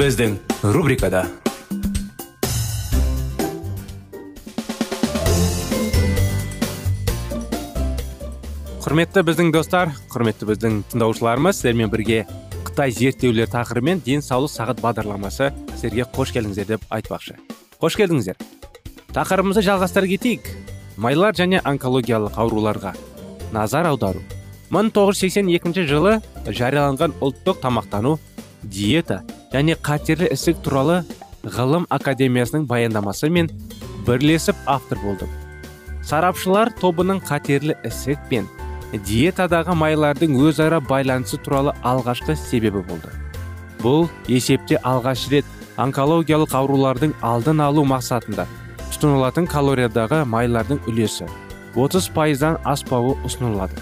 [0.00, 0.38] Біздің
[0.72, 1.26] рубрикада
[8.80, 12.22] құрметті біздің достар құрметті біздің тыңдаушыларымыз сіздермен бірге
[12.70, 17.36] қытай зерттеулер тақырыбымен денсаулық сағат бағдарламасы сіздерге қош келдіңіздер деп айтпақшы
[17.82, 18.40] қош келдіңіздер
[19.12, 20.48] тақырыбымызды жалғастыра кетейік
[20.96, 22.94] майлар және онкологиялық ауруларға
[23.52, 24.24] назар аудару
[24.72, 26.16] 1982 жылы
[26.48, 28.16] жарияланған ұлттық тамақтану
[28.64, 29.20] диета
[29.52, 31.00] және қатерлі ісік туралы
[31.44, 33.50] ғылым академиясының баяндамасы мен
[34.06, 35.28] бірлесіп автор болды.
[36.06, 38.48] Сарапшылар тобының қатерлі ісік пен
[38.92, 43.10] диетадағы майлардың өзара байланысы туралы алғашқы себебі болды.
[43.82, 45.46] Бұл есепте алғаш рет
[45.80, 48.46] онкологиялық аурулардың алдын алу мақсатында
[48.90, 51.28] тұтынылатын калориядағы майлардың үлесі
[51.78, 53.78] 30 пайыздан аспауы ұсынылады.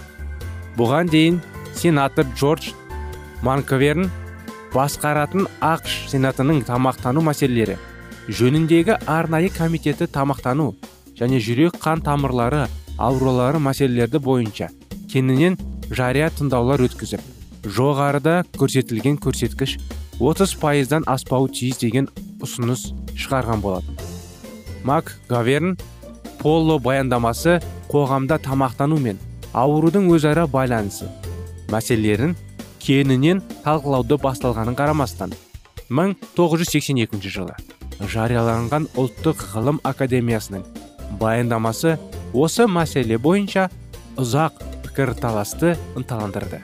[0.77, 1.41] Бұған дейін
[1.75, 2.71] сенатор джордж
[3.43, 4.11] манковерн
[4.75, 7.79] басқаратын ақш сенатының тамақтану мәселелері
[8.29, 10.75] жөніндегі арнайы комитеті тамақтану
[11.19, 12.67] және жүрек қан тамырлары
[12.99, 14.69] аурулары мәселелерді бойынша
[15.13, 15.57] кеңінен
[15.91, 17.23] жария тыңдаулар өткізіп
[17.79, 19.79] жоғарыда көрсетілген көрсеткіш
[20.21, 22.09] 30 пайыздан аспауы тиіс деген
[22.43, 23.97] ұсыныс шығарған болатын.
[24.85, 25.77] Мак гаверн
[26.43, 27.59] поло баяндамасы
[27.91, 29.19] қоғамда тамақтану мен
[29.53, 31.09] аурудың өзара байланысы
[31.73, 32.37] мәселелерін
[32.83, 35.35] кеңінен талқылауды басталғанын қарамастан
[35.89, 37.57] 1982 жылы
[37.99, 40.65] жарияланған ұлттық ғылым академиясының
[41.21, 41.97] баяндамасы
[42.33, 43.69] осы мәселе бойынша
[44.21, 46.61] ұзақ пікірталасты ынталандырды.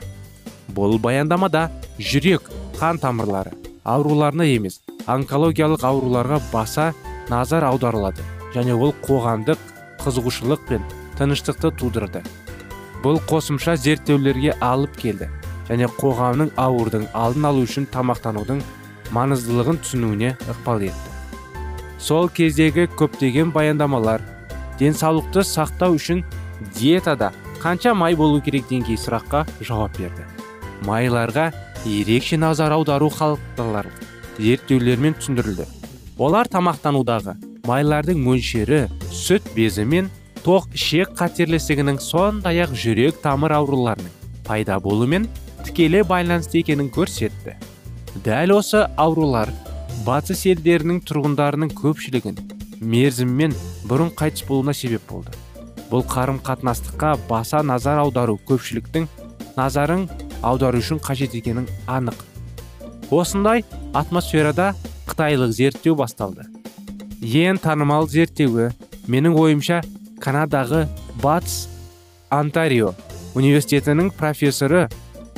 [0.75, 3.55] Бұл баяндамада жүрек қан тамырлары
[3.85, 6.93] ауруларына емес онкологиялық ауруларға баса
[7.31, 9.61] назар аударылады және ол қоғамдық
[10.05, 10.85] қызығушылық пен
[11.19, 12.23] тыныштықты тудырды.
[13.05, 15.29] Бұл қосымша зерттеулерге алып келді.
[15.69, 18.63] Және қоғамның ауырдың алдын алу үшін тамақтанудың
[19.15, 21.13] маңыздылығын түсінуіне ықпал етті.
[21.99, 24.25] Сол кездегі көптеген баяндамалар
[24.81, 26.25] денсаулықты сақтау үшін
[26.77, 27.33] диетада
[27.63, 30.27] қанша май болу керек деген сұраққа жауап берді.
[30.85, 31.53] Майларға
[31.87, 33.89] ерекше назар аудару халықтарлар
[34.39, 35.65] зерттеулермен түсіндірілді.
[36.19, 40.11] Олар тамақтанудағы майлардың мөлшері сүт безі мен
[40.45, 44.13] тоқ ішек қатерлісігінің сондай ақ жүрек тамыр ауруларының
[44.45, 45.25] пайда болуымен
[45.65, 47.57] тікелей байланысты екенін көрсетті.
[48.25, 49.51] Дәл осы аурулар
[50.07, 52.39] батыс елдерінің тұрғындарының көпшілігін
[52.85, 53.55] мерзіммен
[53.89, 55.33] бұрын қайтыс болуына себеп болды.
[55.91, 59.09] Бұл қарым қатынастыққа баса назар аудару көпшіліктің
[59.57, 60.09] назарын
[60.43, 62.17] аудару үшін қажет екенін анық.
[63.11, 63.65] Осындай
[63.95, 64.73] атмосферада
[65.09, 66.47] қытайлық зерттеу басталды.
[67.23, 68.71] Ең танымал зерттеуі
[69.09, 69.83] менің ойымша
[70.21, 70.87] канадағы
[71.23, 71.69] батыс
[72.33, 72.95] онтарио
[73.35, 74.89] университетінің профессоры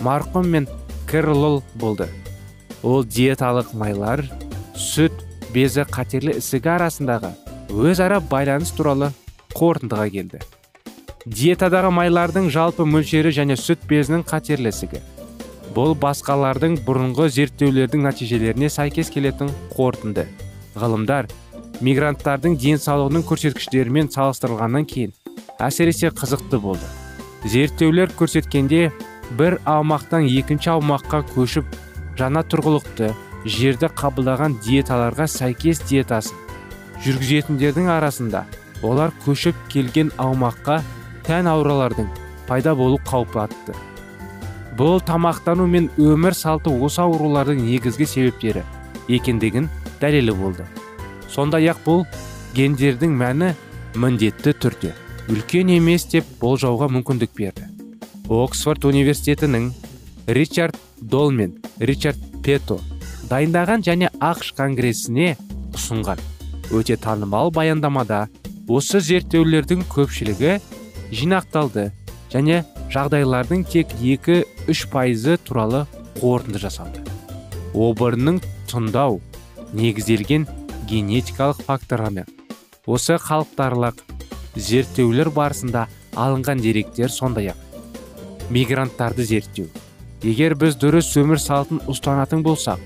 [0.06, 0.68] марқұм мен
[1.10, 2.06] кэрлол болды.
[2.82, 4.22] Ол диеталық майлар
[4.78, 5.24] сүт
[5.54, 7.32] безі қатерлі ісігі арасындағы
[7.72, 9.10] өзара байланыс туралы
[9.56, 10.42] қорытындыға келді.
[11.26, 15.00] Диетадағы майлардың жалпы мөлшері және сүт безінің қатерлі ісігі.
[15.74, 20.28] Бұл басқалардың бұрынғы зерттеулердің нәтижелеріне сәйкес келетін қорытынды.
[20.78, 21.26] Ғылымдар
[21.84, 25.12] мигранттардың денсаулығының көрсеткіштерімен салыстырылғаннан кейін
[25.58, 26.86] әсіресе қызықты болды.
[27.44, 28.92] Зерттеулер көрсеткенде
[29.38, 31.78] бір аумақтан екінші аумаққа көшіп
[32.18, 33.10] жаңа тұрғылықты
[33.56, 36.38] жерді қабылдаған диеталарға сәйкес диетасын
[37.04, 38.46] жүргізетіндердің арасында
[38.86, 40.80] олар көшіп келген аумаққа
[41.26, 42.08] тән аурулардың
[42.48, 43.76] пайда болу қаупі атты
[44.78, 48.64] бұл тамақтану мен өмір салты осы аурулардың негізгі себептері
[49.08, 49.70] екендігін
[50.00, 50.66] дәлелі болды.
[51.32, 52.04] Сондай ақ бұл
[52.56, 53.54] гендердің мәні
[53.96, 54.92] міндетті түрде
[55.32, 57.75] үлкен емес деп болжауға мүмкіндік берді.
[58.28, 59.70] Оксфорд университетінің
[60.26, 62.80] ричард дол мен ричард пето
[63.30, 65.36] дайындаған және ақш конгресіне
[65.74, 66.18] ұсынған.
[66.74, 68.26] Өте танымал баяндамада
[68.66, 70.56] осы зерттеулердің көпшілігі
[71.14, 71.92] жинақталды
[72.32, 75.84] және жағдайлардың тек 2-3 пайызы туралы
[76.18, 77.04] қорытынды жасалды.
[77.74, 79.20] Обырының тұндау
[79.72, 80.48] негізделген
[80.90, 82.26] генетикалық факторлармен
[82.86, 84.02] осы халықтарлық
[84.56, 85.86] зерттеулер барысында
[86.16, 87.65] алынған деректер сондай ақ
[88.50, 89.66] мигранттарды зерттеу.
[90.22, 92.80] Егер біз дұрыс өмір салтын ұстанатын болсақ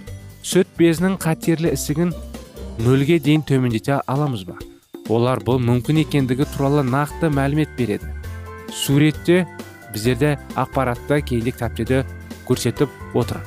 [0.47, 2.15] сүт безінің қатерлі ісігін
[2.85, 4.57] нөлге дейін төмендете аламыз ба?
[5.11, 8.09] Олар бұл мүмкін екендігі туралы нақты мәлімет береді.
[8.73, 9.47] Суретте
[9.93, 12.05] біздерде ақпаратта кейде кітаптерде
[12.49, 13.41] көрсетіп отыр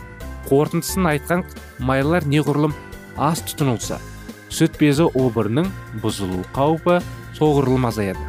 [0.49, 1.43] қорытындысын айтқан
[1.79, 2.75] майлар неғұрлым
[3.17, 3.99] аз тұтынылса
[4.53, 5.69] сүт безі обырының
[6.03, 6.99] бұзылу қаупі
[7.39, 8.21] соғұрлым азаяды.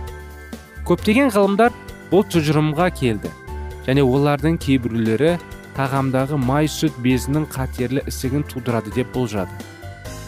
[0.89, 1.75] Көптеген ғылымдар
[2.11, 3.33] бұл тұжырымға келді.
[3.87, 5.35] Және олардың кейбіреулері
[5.77, 9.51] тағамдағы май сүт безінің қатерлі ісігін тудырады деп болжады.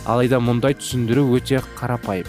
[0.07, 2.27] Алайда мұндай түсіндіру өте қарапайым.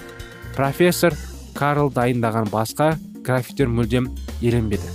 [0.55, 1.13] Профессор
[1.57, 4.09] карл дайындаған басқа графиктер мүлдем
[4.41, 4.89] еленбеді.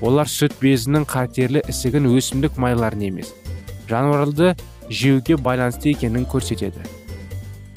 [0.00, 3.34] Олар сүт безінің қатерлі ісігін өсімдік майларын емес
[3.88, 4.54] жануарларды
[4.90, 6.84] жеуге байланысты екенін көрсетеді.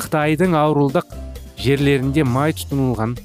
[0.02, 1.16] Қытайдың ауылдық
[1.62, 3.16] жерлерінде май тұтынылған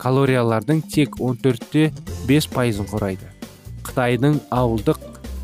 [0.00, 1.90] калориялардың тек 14-те
[2.28, 3.39] 5 пайызын құрайды.
[3.90, 5.00] Қытайдың ауылдық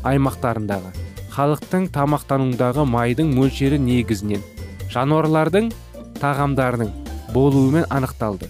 [0.07, 0.93] аймақтарындағы
[1.35, 4.45] халықтың тамақтануындағы майдың мөлшері негізінен
[4.93, 5.67] жануарлардың
[6.21, 6.93] тағамдарының
[7.35, 8.47] болуымен анықталды.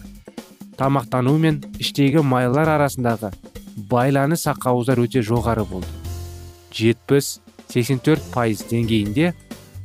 [0.77, 3.31] Тамақтану мен іштегі майлар арасындағы
[3.89, 5.89] байланыс ақауыздар өте жоғары болды.
[6.77, 9.33] 70-84 пайыз деңгейінде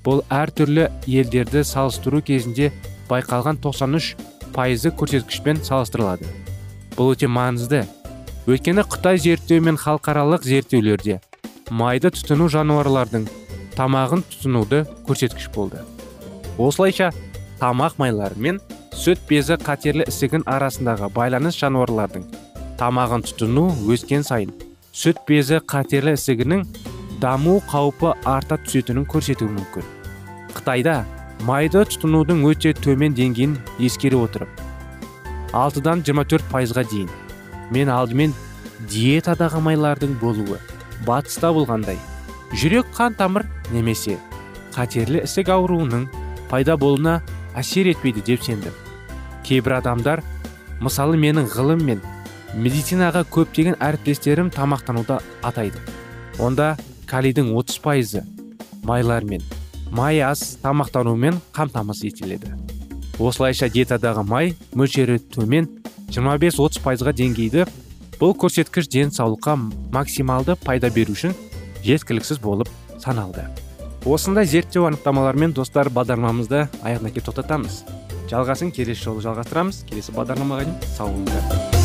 [0.05, 2.71] бұл әртүрлі елдерді салыстыру кезінде
[3.09, 4.15] байқалған 93
[4.53, 6.29] пайызы көрсеткішпен салыстырылады.
[6.99, 7.87] Бұл өте маңызды.
[8.43, 11.21] Өйткені қытай зерттеу мен халықаралық зерттеулерде
[11.71, 13.29] майды тұтыну жануарлардың
[13.77, 15.85] тамағын тұтынуды көрсеткіш болды.
[16.59, 17.13] Осылайша
[17.61, 18.59] тамақ майлары мен
[18.99, 22.27] сүт безі қатерлі ісігін арасындағы байланыс жануарлардың
[22.83, 24.51] тамағын тұтыну өскен сайын
[24.91, 26.67] сүт безі қатерлі ісігінің
[27.23, 29.87] даму қаупі арта түсетінін көрсетуі мүмкін.
[30.59, 31.05] Қытайда
[31.47, 34.51] майды тұтынудың өте төмен деңгейін ескере отырып
[35.53, 37.11] алтыдан 24 пайызға дейін
[37.73, 38.35] мен алдымен
[38.93, 40.59] диетадағы майлардың болуы
[41.07, 41.99] батыста болғандай
[42.53, 44.19] жүрек қан тамыр немесе
[44.75, 46.07] қатерлі ісік ауруының
[46.51, 47.21] пайда болуына
[47.57, 48.75] әсер етпейді деп сендім.
[49.45, 50.23] Кейбір адамдар
[50.81, 52.01] мысалы менің ғылым мен
[52.55, 55.81] медицинаға көптеген әріптестерім тамақтануды атайды.
[56.39, 56.77] Онда
[57.11, 58.25] калийдің 30 пайызы
[58.85, 59.45] майлар мен
[59.91, 62.53] май аз тамақтанумен қамтамасыз етіледі.
[63.19, 65.69] Осылайша диетадағы май мөлшері төмен
[66.13, 67.65] 25-30 пайызға деңгейді
[68.21, 69.57] бұл көрсеткіш денсаулыққа
[69.95, 71.33] максималды пайда беру үшін
[71.87, 72.69] жеткіліксіз болып
[73.01, 73.47] саналды.
[74.05, 77.83] Осындай зерттеу анықтамалармен достар бағдарламамызды аяғына келіп тоқтатамыз.
[78.31, 79.85] Жалғасын келесі жолы жалғастырамыз.
[79.89, 81.81] Келесі бағдарламаға дейін сау болыңыздар.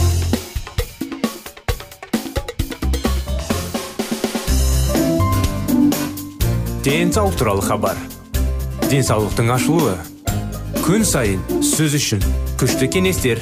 [6.87, 7.97] Денсаулық туралы хабар.
[8.87, 9.97] Денсаулықтың ашылуы.
[10.85, 12.23] Күн сайын сөз үшін
[12.61, 13.41] күшті кеңестер.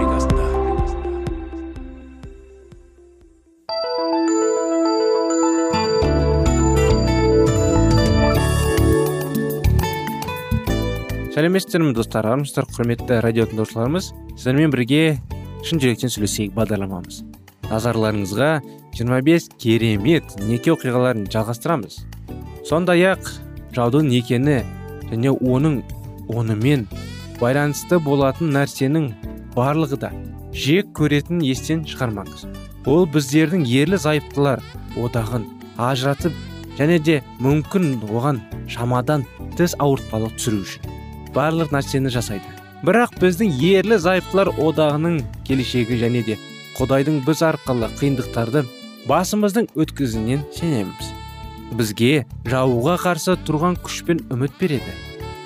[11.41, 12.27] Сәлеметсіздер ме достар?
[12.29, 14.11] Армысыздар құрметті радио тыңдаушыларымыз.
[14.35, 15.15] Сіздермен бірге
[15.65, 17.23] шын жүректен сөйлесейік бағдарламамыз.
[17.65, 18.49] Назарларыңызға
[18.93, 21.95] 25 керемет неке оқиғаларын жалғастырамыз.
[22.69, 23.31] Сондай ақ
[23.73, 24.59] жаудың некені
[25.09, 25.79] және оның
[26.29, 26.85] онымен
[27.41, 29.09] байланысты болатын нәрсенің
[29.57, 30.13] барлығы да
[30.53, 32.45] жек көретін естен шығармаңыз.
[32.85, 34.61] Ол біздердің ерлі зайыптылар
[34.93, 35.49] одағын
[35.89, 36.37] ажыратып
[36.77, 39.25] және де мүмкін оған шамадан
[39.57, 40.90] тыс ауыртпалық түсіру үшін.
[41.35, 42.47] Барлық нәрсені жасайды.
[42.81, 46.37] Бірақ біздің ерлі зайыптылар одағының келешегі және де
[46.77, 48.63] құдайдың біз арқылы қиындықтарды
[49.09, 51.11] басымыздың өткізінен сенеміз.
[51.77, 54.95] Бізге жауға қарсы тұрған күш пен үміт береді.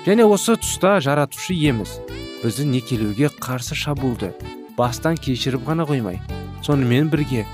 [0.06, 1.98] Және осы тұста жаратушы иеміз
[2.42, 4.32] бізді некелеуге қарсы шабуылды
[4.78, 6.22] бастан кешіріп ғана қоймай.
[6.64, 7.44] Сонымен бірге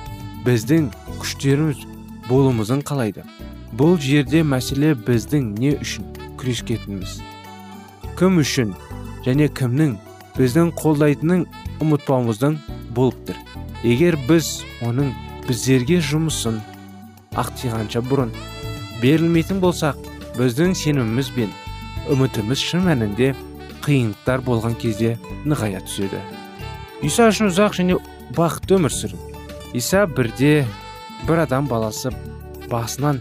[0.46, 1.82] біздің күштеріміз
[2.30, 3.26] болуымызын қалайды.
[3.74, 6.06] Бұл жерде мәселе біздің не үшін
[6.38, 7.20] күрескетініміз
[8.18, 8.74] кім үшін
[9.26, 9.96] және кімнің
[10.36, 11.46] біздің қолдайтынын
[11.84, 12.58] ұмытпауымыздың
[12.96, 13.38] болып тұр
[13.84, 14.50] егер біз
[14.86, 15.12] оның
[15.48, 16.60] біздерге жұмысын
[17.42, 18.32] ақтиғанша бұрын
[19.02, 19.98] берілмейтін болсақ
[20.36, 21.50] біздің сеніміміз бен
[22.12, 23.32] үмітіміз шын мәнінде
[23.82, 25.16] қиындықтар болған кезде
[25.46, 26.20] нығая түседі.
[27.02, 27.98] Иса үшін ұзақ және
[28.36, 29.18] бақытты өмір сүру.
[29.74, 30.64] Иса бірде
[31.26, 32.12] бір адам баласы
[32.70, 33.20] басынан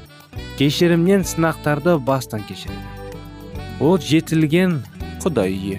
[0.60, 3.01] кешірімнен сынақтарды бастан кешіреді.
[3.82, 4.76] Ол жетілген
[5.24, 5.78] құдай үйі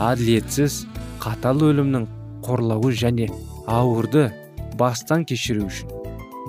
[0.00, 0.78] әділетсіз
[1.20, 2.06] қатал өлімнің
[2.46, 3.26] қорлауы және
[3.68, 4.30] ауырды
[4.80, 5.90] бастан кешіру үшін.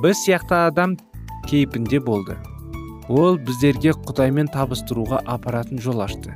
[0.04, 0.96] Біз сияқты адам
[1.50, 2.38] кейпінде болды.
[3.12, 6.32] Ол біздерге құдаймен табыстыруға апаратын жол ашты.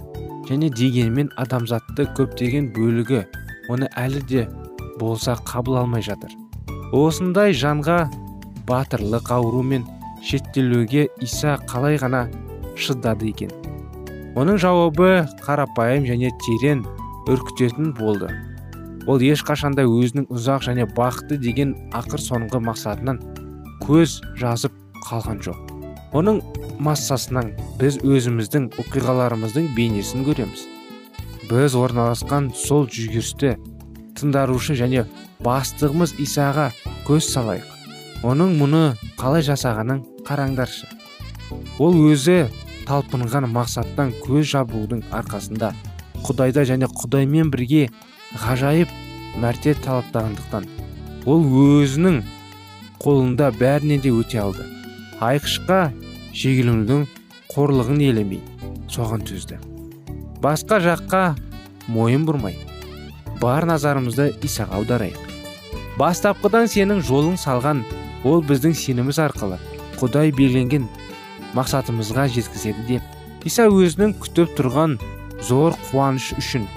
[0.50, 3.24] Және дегенмен адамзатты көптеген бөлігі
[3.72, 4.46] оны әлі де
[5.00, 6.36] болса қабыл алмай жатыр.
[6.92, 8.10] Осындай жанға
[8.68, 9.88] батырлық ауру мен
[10.26, 12.28] шеттелуге иса қалай ғана
[12.76, 13.56] шыдады екен.
[14.38, 16.84] Оның жауабы қарапайым және терең
[17.30, 18.30] үркітетін болды.
[19.10, 23.22] Ол ешқашанда өзінің ұзақ және бақытты деген ақыр соңғы мақсатынан
[23.86, 24.76] көз жазып
[25.08, 25.58] қалған жоқ.
[26.14, 26.42] Оның
[26.82, 30.66] массасынан біз өзіміздің оқиғаларымыздың бейнесін көреміз.
[31.50, 33.56] Біз орналасқан сол жүгірісті
[34.20, 35.06] тыңдарушы және
[35.46, 36.70] бастығымыз исаға
[37.08, 37.70] көз салайық.
[38.28, 38.84] Оның мұны
[39.18, 40.90] қалай жасағанын қараңдаршы.
[41.80, 42.50] Ол өзі
[42.90, 45.72] талпынған мақсаттан көз жабудың арқасында
[46.26, 47.88] құдайда және құдаймен бірге
[48.44, 48.92] ғажайып
[49.40, 50.66] мәрте талаптағандықтан
[51.30, 52.22] ол өзінің
[53.00, 54.66] қолында бәріне де өте алды.
[55.24, 55.92] Айқышқа
[56.36, 57.06] шегеленудің
[57.54, 58.42] қорлығын елемей
[58.92, 59.60] соған төзді.
[60.44, 61.24] Басқа жаққа
[61.92, 62.58] мойын бұрмай
[63.42, 65.20] бар назарымызды исаға аударайық.
[66.00, 67.84] Бастапқыдан сенің жолың салған
[68.28, 69.60] ол біздің сеніміз арқылы
[70.00, 70.88] құдай белгіленген
[71.58, 74.98] мақсатымызға жеткізеді деп иса өзінің күтіп тұрған
[75.48, 76.68] зор қуаныш үшін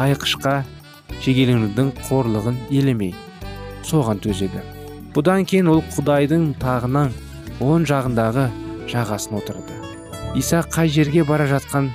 [0.00, 0.62] айқышқа
[1.22, 3.14] шегеленудің қорлығын елемей
[3.86, 4.62] соған төзеді.
[5.14, 7.12] Бұдан кейін ол құдайдың тағынан
[7.62, 8.48] оң жағындағы
[8.90, 9.76] жағасын отырды.
[10.34, 11.90] иса қай жерге бара жатқан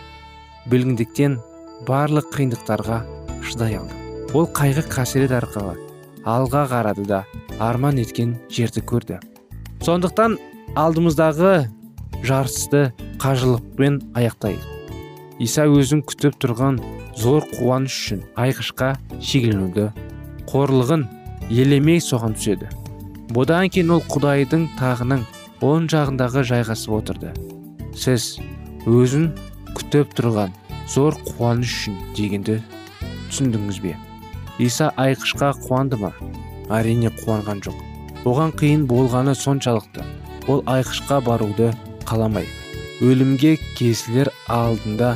[0.72, 1.40] білгендіктен
[1.88, 3.02] барлық қиындықтарға
[3.44, 3.96] шыдай алды.
[4.34, 5.76] Ол қайғы қасірет арқылы
[6.24, 7.26] алға қарады да
[7.60, 9.20] арман еткен жерді көрді.
[9.84, 10.38] Сондықтан
[10.76, 11.68] алдымыздағы
[12.26, 12.90] жарысты
[13.22, 14.80] қажылықпен аяқтайық
[15.40, 16.82] иса өзін күтіп тұрған
[17.18, 18.90] зор қуаныш үшін айқышқа
[19.24, 19.88] шегеленуді
[20.52, 21.06] қорлығын
[21.50, 22.68] елемей соған түседі.
[23.32, 25.24] Бұдан кейін ол құдайдың тағының
[25.64, 27.32] оң жағындағы жайғасып отырды.
[27.96, 28.36] Сіз
[28.90, 29.30] өзін
[29.78, 30.56] күтіп тұрған
[30.92, 32.60] зор қуаныш үшін дегенді
[33.30, 33.96] түсіндіңіз бе?
[34.60, 36.12] Иса айқышқа қуанды ма?
[36.70, 37.78] Әрине қуанған жоқ.
[38.28, 40.04] Оған қиын болғаны соншалықты.
[40.52, 41.72] Ол айқышқа баруды
[42.10, 42.48] қаламай.
[43.06, 45.14] Өлімге кесілер алдында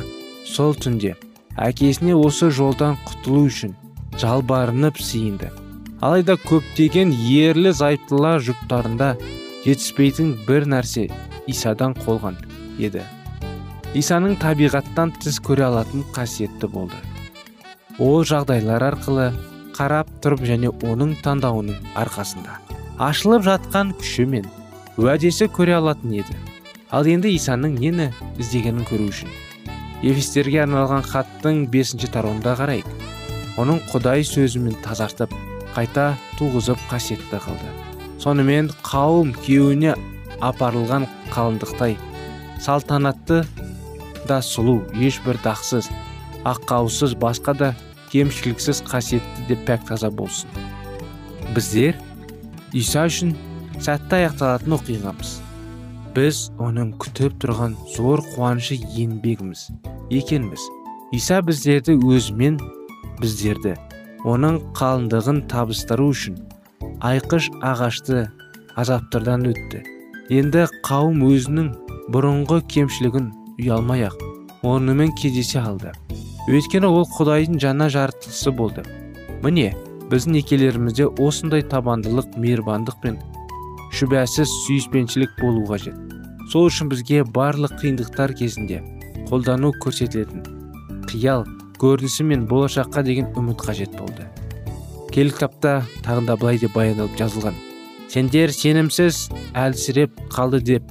[0.48, 1.16] сол түнде
[1.60, 3.74] әкесіне осы жолдан құтылу үшін
[4.20, 5.50] жалбарынып сиынды.
[6.04, 9.14] Алайда көптеген ерлі зайыптылар жұптарында
[9.64, 11.08] жетіспейтін бір нәрсе
[11.50, 12.38] исадан қолған
[12.78, 13.02] еді.
[13.94, 16.98] Исаның табиғаттан тіс көре алатын қасиетті болды.
[17.98, 19.28] Ол жағдайлар арқылы
[19.76, 22.58] қарап тұрып және оның таңдауының арқасында
[23.02, 24.50] ашылып жатқан күші мен
[24.98, 26.36] уәдесі көре алатын еді.
[26.90, 28.10] Ал енді исаның нені
[28.40, 29.30] іздегенін көру үшін?
[30.04, 32.88] Ефестерге арналған хаттың бесінші тарауында қарайық.
[33.60, 35.32] Оның құдай сөзімен тазартып
[35.76, 37.70] қайта туғызып қасиетті қылды.
[38.20, 39.94] Сонымен қауым күйеуіне
[40.44, 41.96] апарылған қалыңдықтай
[42.64, 43.42] салтанатты
[44.28, 45.90] да сұлу ешбір дақсыз
[46.48, 47.70] аққаусыз басқа да
[48.12, 50.50] кемшіліксіз қасиетті де пәк таза болсын.
[51.54, 51.98] Біздер
[52.72, 53.34] иса үшін
[53.78, 55.43] сәтті аяқталатын оқиғамыз.
[56.14, 59.66] Біз оның күтіп тұрған зор қуанышы еңбегіміз
[60.14, 60.62] екенбіз.
[61.14, 62.58] Иса біздерді өзімен
[63.20, 63.74] біздерді
[64.26, 66.38] оның қалыңдығын табыстыру үшін
[67.04, 68.28] айқыш ағашты
[68.80, 69.82] азаптардан өтті.
[70.32, 71.72] Енді қауым өзінің
[72.14, 74.16] бұрынғы кемшілігін ұялмай ақ
[74.64, 75.92] онымен кездесе алды.
[76.48, 78.86] Өйткені ол құдайдың жаңа жаратылысы болды.
[79.42, 79.72] Міне
[80.12, 83.20] біздің некелерімізде осындай табандылық мейірбандық пен
[83.94, 86.03] шүбәсіз сүйіспеншілік болу қажет.
[86.52, 88.80] Сол үшін бізге барлық қиындықтар кезінде
[89.30, 90.44] қолдану көрсетілетін
[91.08, 91.46] қиял
[91.80, 94.28] көрінісі мен болашаққа деген үміт қажет болды.
[95.14, 97.56] Келі кітапта тағында былай деп баяндалып жазылған.
[98.08, 100.90] Сендер сенімсіз әлсіреп қалды деп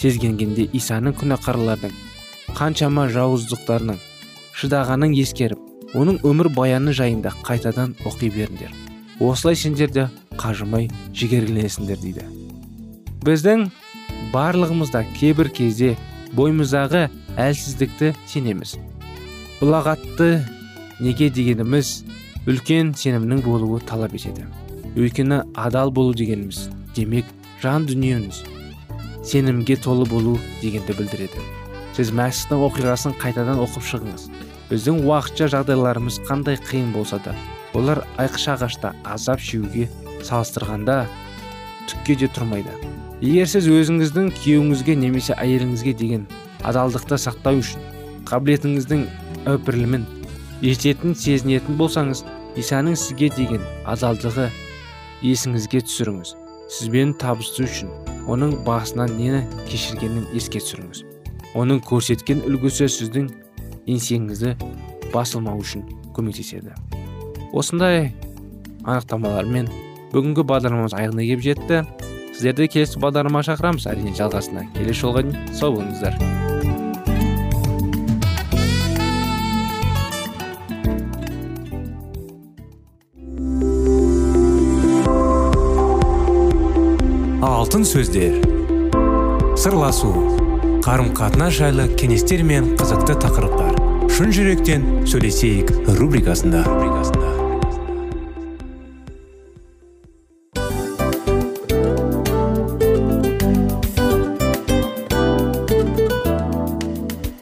[0.00, 1.94] сезгенгенде исаның күнәқарлардың
[2.58, 3.98] қаншама жауыздықтарының
[4.58, 8.72] шыдағанын ескеріп оның өмір баяны жайында қайтадан оқи беріңдер.
[9.20, 12.24] Осылай сендер де қажымай жігерленесіңдер дейді.
[13.24, 13.68] Біздің
[14.32, 15.94] барлығымызда кейбір кезде
[16.36, 17.06] бойымыздағы
[17.40, 18.76] әлсіздікті сенеміз.
[19.64, 20.42] Ұлағатты
[21.00, 21.92] неге дегеніміз
[22.48, 24.46] үлкен сенімнің болуы талап етеді.
[24.98, 27.28] Өйткені адал болу дегеніміз демек
[27.62, 28.42] жан дүниеңіз
[29.28, 31.42] сенімге толы болу дегенді білдіреді.
[31.96, 34.28] Сіз мәсіхтің оқиғасын қайтадан оқып шығыңыз.
[34.68, 37.34] Біздің уақытша жағдайларымыз қандай қиын болса да
[37.74, 39.88] олар айқыш ағашта азап шеуге
[40.22, 41.04] салыстырғанда
[41.88, 42.72] түкке де тұрмайды.
[43.22, 46.26] Егер сіз өзіңіздің күйеуіңізге немесе әйеліңізге деген
[46.68, 47.82] адалдықты сақтау үшін
[48.28, 49.04] қабілетіңіздің
[49.54, 50.04] өпірлімін
[50.62, 52.22] жететін сезінетін болсаңыз
[52.58, 54.48] исаның сізге деген адалдығы
[55.22, 56.34] есіңізге түсіріңіз.
[56.68, 57.90] Сізбен табысу үшін
[58.28, 61.04] оның басынан нені кешіргенін еске түсіріңіз.
[61.58, 63.30] Оның көрсеткен үлгісі сіздің
[63.88, 64.54] еңсеңізді
[65.14, 66.74] басылмау үшін көмектеседі.
[67.56, 68.12] Осындай
[68.84, 69.70] анықтамалармен
[70.12, 71.82] бүгінгі бағдарламамыз аяғына келіп жетті.
[72.38, 73.88] Сіздерді келесі бағдарламаға шақырамыз.
[73.90, 76.14] Әрине жалғасына келесі жолға дейін сау болыңыздар.
[87.42, 88.38] Алтын сөздер.
[89.58, 90.12] Сырласу.
[90.86, 93.74] Қарым қатынас жайлы кеңестер мен қызықты тақырыптар.
[94.14, 96.62] Шын жүректен сөйлесейік рубрикасында.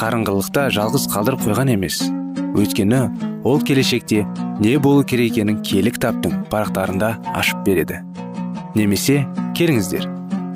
[0.00, 2.00] қарыңғылықта жалғыз қалдырып қойған емес.
[2.56, 3.00] Өйткені
[3.44, 4.22] ол келешекте
[4.60, 8.00] не болу керек екенін кітаптың парақтарында ашып береді.
[8.74, 9.26] Немесе
[9.58, 10.06] келіңіздер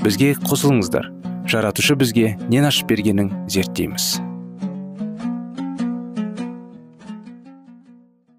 [0.01, 1.11] бізге қосылыңыздар.
[1.45, 4.21] Жаратушы бізге нен ашып бергенін зерттейміз.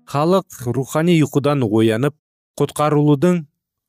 [0.09, 2.15] Халық рухани ұйқыдан оянып
[2.57, 3.43] құтқарылудың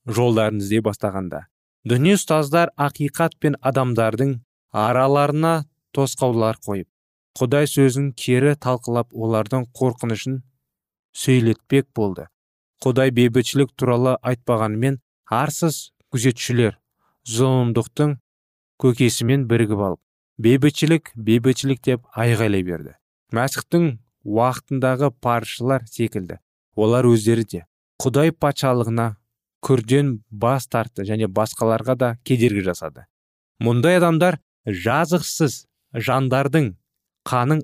[0.07, 1.47] жолдарын іздей бастағанда
[1.87, 4.37] діни ұстаздар ақиқат пен адамдардың
[4.75, 5.55] араларына
[5.95, 6.89] тосқаулар қойып
[7.37, 10.41] құдай сөзін кері талқылап олардың қорқынышын
[11.17, 12.29] сөйлетпек болды.
[12.85, 14.99] Құдай бейбітшілік туралы айтпағанымен
[15.33, 16.79] арсыз күзетшілер
[17.29, 18.17] зұлымдықтың
[18.83, 20.01] көкесімен бірігіп алып
[20.47, 22.97] бейбітшілік бейбітшілік деп айғайлай берді.
[23.33, 26.39] Мәсіхтің уақытындағы паршылар секілді.
[26.77, 27.63] Олар өздері де
[28.03, 29.17] құдай патшалығына
[29.65, 33.07] күрден бас тартты және басқаларға да кедергі жасады.
[33.63, 36.75] Мұндай адамдар жазықсыз жандардың
[37.27, 37.63] қанын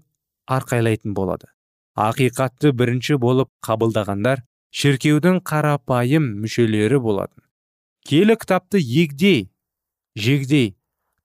[0.50, 1.48] арқайлайтын болады.
[1.96, 7.44] Ақиқатты бірінші болып қабылдағандар шіркеудің қарапайым мүшелері болатын.
[8.08, 9.50] Келі кітапты егдей
[10.16, 10.74] жегдей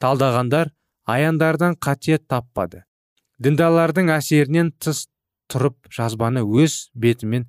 [0.03, 0.73] талдағандар
[1.07, 2.83] аяндардан қате таппады.
[3.39, 5.07] Діндарлардың әсерінен тыс
[5.51, 7.47] тұрып жазбаны өз бетімен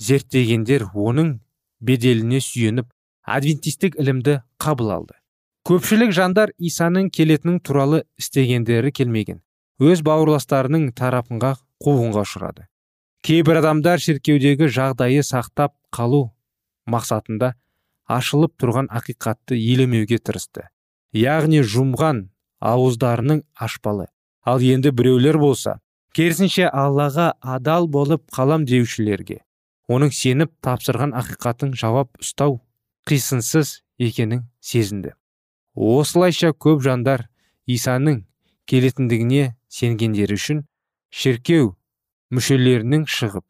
[0.00, 1.38] зерттегендер оның
[1.80, 2.88] беделіне сүйеніп
[3.24, 5.18] адвентистік ілімді қабыл алды.
[5.68, 9.40] Көпшілік жандар исаның келетінің туралы істегендері келмеген.
[9.82, 12.66] Өз бауырластарының тарапынға қуғынға ұшырады.
[13.24, 16.28] Кейбір адамдар шіркеудегі жағдайы сақтап қалу
[16.86, 17.54] мақсатында
[18.06, 20.68] ашылып тұрған ақиқатты елемеуге тырысты.
[21.16, 22.28] Яғни жұмған
[22.60, 24.06] ауыздарының ашпалы.
[24.44, 25.78] Ал енді біреулер болса
[26.14, 29.40] керісінше аллаға адал болып қалам деушілерге
[29.90, 32.60] оның сеніп тапсырған ақиқаттың жауап ұстау
[33.08, 35.12] қисынсыз екенін сезінді.
[35.74, 37.26] Осылайша көп жандар
[37.66, 38.22] исаның
[38.70, 40.64] келетіндігіне сенгендері үшін
[41.10, 41.74] шіркеу
[42.34, 43.46] мүшелерінің шығып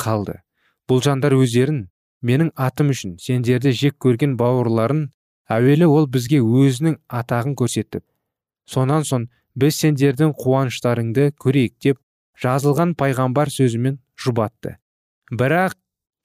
[0.00, 0.40] қалды.
[0.88, 1.84] Бұл жандар өздерін
[2.24, 5.06] менің атым үшін сендерді жек көрген бауырларын
[5.52, 8.04] әуелі ол бізге өзінің атағын көрсетіп
[8.70, 9.28] сонан соң
[9.60, 12.00] біз сендердің қуаныштарыңды көрейік деп
[12.42, 14.76] жазылған пайғамбар сөзімен жұбатты.
[15.30, 15.76] Бірақ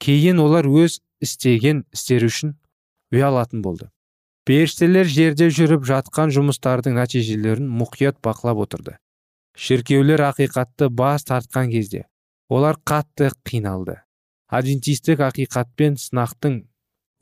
[0.01, 2.55] кейін олар өз істеген істері үшін
[3.13, 3.89] ұялатын болды.
[4.47, 8.97] Періштелер жерде жүріп жатқан жұмыстардың нәтижелерін мұқият бақылап отырды.
[9.55, 12.05] Шіркеулер ақиқатты бас тартқан кезде
[12.49, 13.99] олар қатты қиналды.
[14.47, 16.61] Адвентистік ақиқатпен сынақтың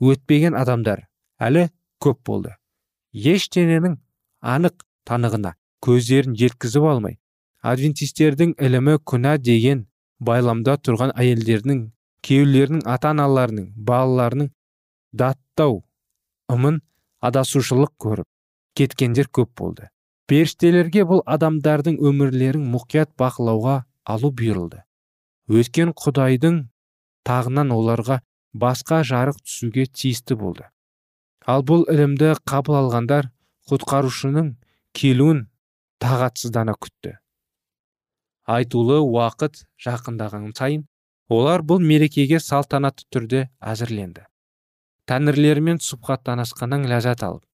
[0.00, 1.08] өтпеген адамдар
[1.40, 1.68] әлі
[2.00, 2.54] көп болды.
[3.12, 3.98] Ештеңенің
[4.40, 5.54] анық танығына
[5.84, 7.18] көздерін жеткізіп алмай
[7.62, 9.86] адвентистердің ілімі күнә деген
[10.22, 11.80] байламда тұрған әйелдердің
[12.26, 14.50] күйеулерінің ата аналарының балаларының
[15.22, 15.82] даттау
[16.54, 16.80] ымын
[17.24, 18.26] адасушылық көріп
[18.78, 19.88] кеткендер көп болды.
[20.28, 24.82] Періштелерге бұл адамдардың өмірлерін мұқият бақылауға алу бұйырылды.
[25.48, 26.58] Өткен құдайдың
[27.24, 28.20] тағынан оларға
[28.52, 30.68] басқа жарық түсуге тиісті болды.
[31.48, 33.30] Ал бұл ілімді қабыл алғандар
[33.70, 34.52] құтқарушының
[34.92, 35.46] келуін
[36.02, 37.16] тағатсыздана күтті.
[38.48, 40.84] Айтулы уақыт жақындаған сайын
[41.28, 44.24] олар бұл мерекеге салтанатты түрде әзірленді.
[45.08, 47.44] Тәңірлерімен сұхбаттанысқаннан ләззат алып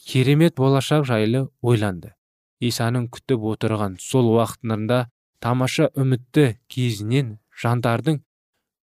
[0.00, 2.14] керемет болашақ жайлы ойланды.
[2.60, 5.06] Исаның күтіп отырған сол уақытында
[5.44, 8.20] тамаша үмітті кезінен жандардың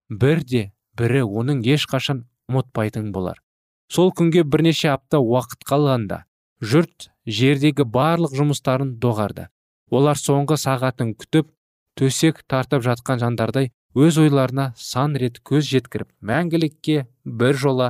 [0.09, 3.41] бірде бірі оның ешқашан ұмытпайтын болар.
[3.89, 6.23] Сол күнге бірнеше апта уақыт қалғанда
[6.61, 9.47] жұрт жердегі барлық жұмыстарын доғарды.
[9.89, 11.51] Олар соңғы сағатын күтіп
[11.97, 17.87] төсек тартып жатқан жандардай өз ойларына сан рет көз жеткіріп мәңгілікке бір жола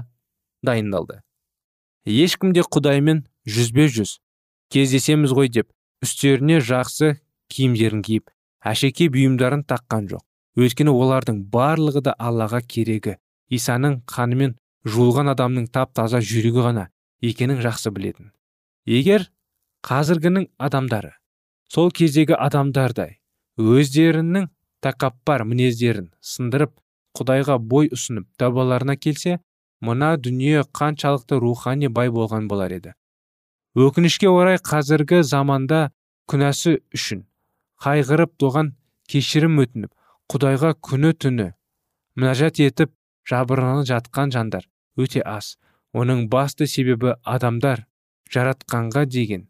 [0.64, 1.20] дайындалды.
[2.08, 4.18] Ешкім де құдаймен жүзбе жүз.
[4.72, 5.68] Кездесеміз ғой деп
[6.04, 7.18] үстеріне жақсы
[7.52, 8.32] киімдерін киіп
[8.64, 10.24] әшеке бұйымдарын таққан жоқ.
[10.58, 13.18] Өйткені олардың барлығы да аллаға керегі.
[13.52, 14.56] Исаның қанымен
[14.88, 16.88] жуылған адамның тап таза жүрегі ғана
[17.22, 18.32] екенін жақсы білетін.
[18.88, 19.28] Егер
[19.88, 21.14] қазіргінің адамдары
[21.72, 23.18] сол кездегі адамдардай
[23.60, 24.48] өздерінің
[24.88, 26.78] тәкаппар мінездерін сындырып
[27.20, 29.38] құдайға бой ұсынып табаларына келсе
[29.82, 32.94] мына дүние қаншалықты рухани бай болған болар еді.
[33.76, 35.92] Өкінішке орай қазіргі заманда
[36.32, 37.26] күнәсі үшін
[37.84, 38.72] қайғырып тоған
[39.12, 39.92] кешірім өтініп
[40.34, 41.52] құдайға күні түні
[42.18, 42.94] мінәжат етіп
[43.30, 44.66] жабырынып жатқан жандар
[44.98, 45.58] өте аз.
[45.94, 47.86] Оның басты себебі адамдар
[48.34, 49.48] жаратқанға деген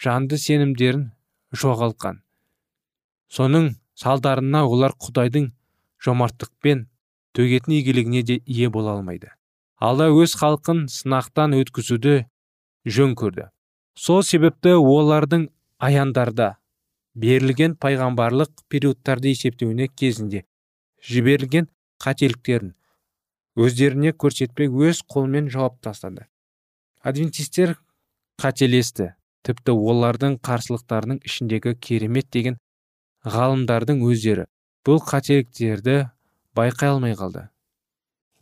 [0.00, 1.10] жанды сенімдерін
[1.52, 2.20] жоғалтқан.
[3.28, 5.52] Соның салдарына олар құдайдың
[6.02, 6.86] жомарттықпен
[7.36, 9.30] төгетін игілігіне де ие бола алмайды.
[9.78, 12.24] Алла өз халқын сынақтан өткізуді
[12.86, 13.48] жөн көрді.
[13.94, 16.56] Сол себепті олардың аяндарда
[17.14, 20.44] берілген пайғамбарлық периодтарды есептеуіне кезінде
[21.08, 21.68] жіберілген
[22.02, 22.74] қателіктерін
[23.58, 26.26] өздеріне көрсетпей өз қолмен жауап тастады.
[27.02, 27.76] Адвентистер
[28.40, 29.12] қателесті
[29.46, 32.58] тіпті олардың қарсылықтарының ішіндегі керемет деген
[33.22, 34.46] ғалымдардың өздері
[34.86, 35.96] бұл қателіктерді
[36.58, 37.48] байқай алмай қалды.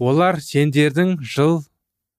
[0.01, 1.61] Олар сендердің жыл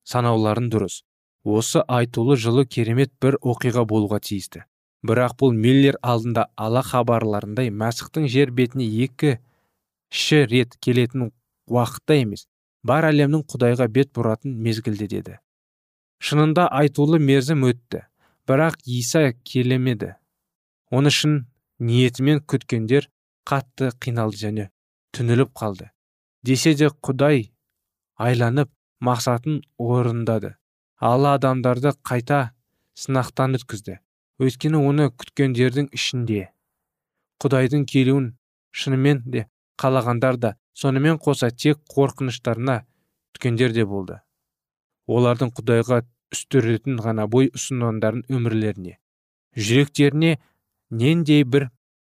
[0.05, 1.01] санауларын дұрыс.
[1.43, 4.65] Осы айтулы жылы керемет бір оқиға болуға тиісті.
[5.01, 9.39] Бірақ бұл миллер алдында ала хабарларындай мәсіхтің жер бетіне екі
[10.13, 11.31] ші рет келетін
[11.65, 12.45] уақытта емес
[12.85, 15.39] бар әлемнің құдайға бет бұратын мезгілде деді.
[16.21, 18.05] Шынында айтулы мерзім өтті
[18.45, 20.13] бірақ иса келемеді.
[20.91, 21.47] Оны шын
[21.81, 23.07] ниетімен күткендер
[23.49, 24.67] қатты қиналды және
[25.17, 25.89] түніліп қалды.
[26.45, 27.51] Десе де құдай
[28.21, 28.69] айланып
[29.01, 30.55] мақсатын орындады.
[31.01, 32.51] Алла адамдарды қайта
[32.93, 33.97] сынақтан өткізді.
[34.41, 36.51] Өйткені оны күткендердің ішінде
[37.41, 38.31] құдайдың келуін
[38.71, 39.47] шынымен де
[39.81, 42.81] қалағандар да сонымен қоса тек қорқыныштарына
[43.33, 44.21] түкендер де болды.
[45.09, 48.99] Олардың құдайға үстіретін ғана бой ұсынғандардың өмірлеріне
[49.57, 50.37] жүректеріне
[50.91, 51.69] нендей бір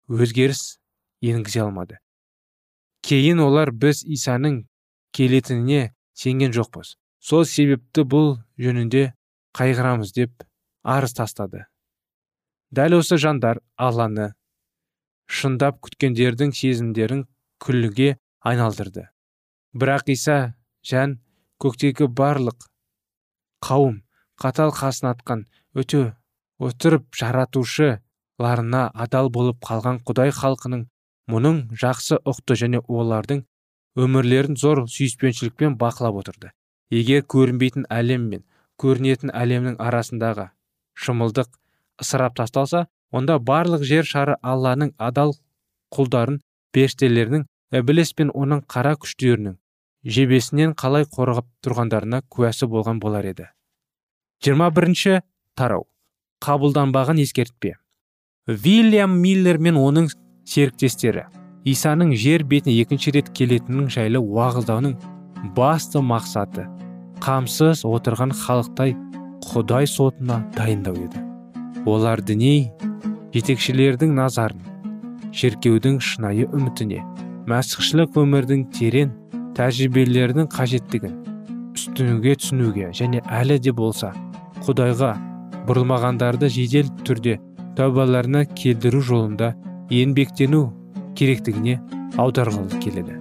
[0.09, 0.79] өзгеріс
[1.23, 1.99] енгізе алмады.
[3.05, 4.63] Кейін олар біз исаның
[5.13, 6.97] келетініне сенген жоқпыз.
[7.23, 9.13] Сол себепті бұл жөнінде
[9.55, 10.47] қайғырамыз деп
[10.83, 11.67] арыз тастады.
[12.73, 14.33] Дәл осы жандар алланы
[15.29, 17.27] шындап күткендердің сезімдерін
[17.63, 19.07] күлге айналдырды.
[19.77, 20.55] Бірақ иса
[20.87, 21.19] жән
[21.63, 22.67] көктегі барлық
[23.63, 24.03] қауым
[24.41, 25.45] қатал қасын атқан
[25.79, 26.03] өте
[26.59, 27.07] отырып
[28.43, 30.87] жаратушыларына адал болып қалған құдай халқының
[31.31, 33.45] мұның жақсы ұқты және олардың
[33.97, 36.51] өмірлерін зор сүйіспеншілікпен бақылап отырды.
[36.91, 38.45] Егер көрінбейтін әлем мен
[38.79, 40.51] көрінетін әлемнің арасындағы
[40.95, 41.49] шымылдық
[42.03, 45.35] ысырап тасталса онда барлық жер шары алланың адал
[45.95, 46.41] құлдарын
[46.73, 49.59] періштелерінің ібіліс пен оның қара күштерінің
[50.05, 53.47] жебесінен қалай қорғап тұрғандарына куәсі болған болар еді.
[54.43, 55.21] 21 бірінші
[55.55, 55.87] тарау.
[56.43, 57.77] Қабылданбаған ескертпе.
[58.47, 60.09] Вильям миллер мен оның
[60.45, 61.27] серіктестері.
[61.65, 64.97] Исаның жер бетіне екінші рет келетінін жайлы уағыздауының
[65.55, 66.67] басты мақсаты
[67.23, 68.97] қамсыз отырған халықтай
[69.47, 71.23] құдай сотына дайындау еді.
[71.87, 72.73] Олар діни
[73.35, 74.67] жетекшілердің назарын
[75.31, 76.99] шеркеудің шынайы үмітіне
[77.47, 79.15] мәсіхшілік өмірдің терең
[79.55, 81.15] тәжірибелерінің қажеттігін
[81.79, 84.13] үстінуге түсінуге және әлі де болса
[84.67, 85.15] құдайға
[85.69, 87.39] бұрылмағандарды жедел түрде
[87.79, 89.55] тәубаларына келдіру жолында
[89.93, 90.67] еңбектену
[91.17, 91.81] керектігіне
[92.21, 93.19] аударғылы келеді.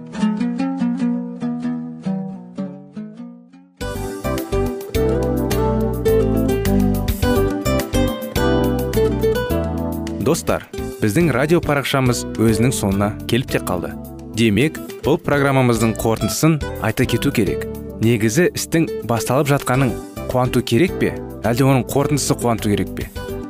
[10.22, 10.68] Достар
[11.02, 13.90] біздің радио парақшамыз өзінің соңына келіп те қалды.
[14.38, 17.66] Демек бұл программамыздың қорытындысын айта кету керек.
[18.00, 19.92] Негізі істің басталып жатқаның
[20.30, 21.12] қуанту керек пе?
[21.42, 23.10] Әлде оның қорытындысы қуанту керек пе?